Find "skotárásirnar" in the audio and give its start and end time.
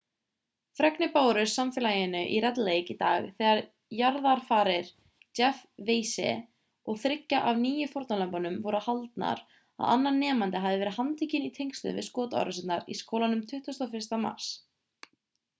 12.11-12.91